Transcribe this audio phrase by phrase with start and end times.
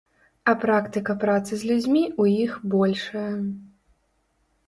[0.51, 3.33] А практыка працы з людзьмі ў іх большая.